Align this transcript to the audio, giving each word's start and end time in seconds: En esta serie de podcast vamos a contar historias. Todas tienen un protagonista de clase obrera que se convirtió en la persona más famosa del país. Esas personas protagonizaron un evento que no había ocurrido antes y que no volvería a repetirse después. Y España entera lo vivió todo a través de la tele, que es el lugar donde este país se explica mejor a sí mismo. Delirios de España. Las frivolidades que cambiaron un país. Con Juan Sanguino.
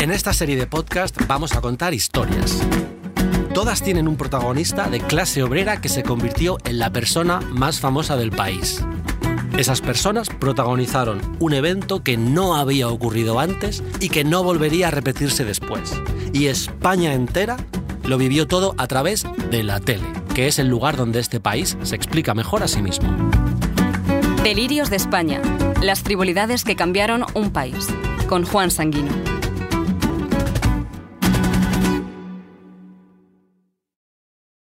En 0.00 0.10
esta 0.10 0.32
serie 0.32 0.56
de 0.56 0.66
podcast 0.66 1.14
vamos 1.26 1.54
a 1.54 1.60
contar 1.60 1.92
historias. 1.92 2.58
Todas 3.52 3.82
tienen 3.82 4.08
un 4.08 4.16
protagonista 4.16 4.88
de 4.88 4.98
clase 4.98 5.42
obrera 5.42 5.82
que 5.82 5.90
se 5.90 6.02
convirtió 6.02 6.56
en 6.64 6.78
la 6.78 6.90
persona 6.90 7.40
más 7.50 7.80
famosa 7.80 8.16
del 8.16 8.30
país. 8.30 8.82
Esas 9.58 9.82
personas 9.82 10.30
protagonizaron 10.30 11.20
un 11.38 11.52
evento 11.52 12.02
que 12.02 12.16
no 12.16 12.56
había 12.56 12.88
ocurrido 12.88 13.40
antes 13.40 13.82
y 14.00 14.08
que 14.08 14.24
no 14.24 14.42
volvería 14.42 14.88
a 14.88 14.90
repetirse 14.90 15.44
después. 15.44 15.92
Y 16.32 16.46
España 16.46 17.12
entera 17.12 17.58
lo 18.02 18.16
vivió 18.16 18.46
todo 18.46 18.74
a 18.78 18.86
través 18.86 19.26
de 19.50 19.62
la 19.62 19.80
tele, 19.80 20.06
que 20.34 20.48
es 20.48 20.58
el 20.58 20.68
lugar 20.68 20.96
donde 20.96 21.20
este 21.20 21.40
país 21.40 21.76
se 21.82 21.94
explica 21.94 22.32
mejor 22.32 22.62
a 22.62 22.68
sí 22.68 22.80
mismo. 22.80 23.14
Delirios 24.42 24.88
de 24.88 24.96
España. 24.96 25.42
Las 25.82 26.00
frivolidades 26.00 26.64
que 26.64 26.74
cambiaron 26.74 27.26
un 27.34 27.50
país. 27.50 27.86
Con 28.28 28.46
Juan 28.46 28.70
Sanguino. 28.70 29.29